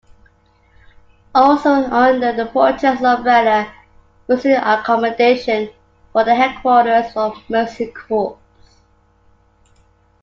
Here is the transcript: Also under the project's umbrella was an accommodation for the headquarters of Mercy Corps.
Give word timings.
Also 1.35 1.69
under 1.69 2.31
the 2.33 2.47
project's 2.47 3.03
umbrella 3.03 3.71
was 4.25 4.43
an 4.45 4.53
accommodation 4.53 5.69
for 6.11 6.23
the 6.23 6.33
headquarters 6.33 7.15
of 7.15 7.37
Mercy 7.51 7.85
Corps. 7.85 8.39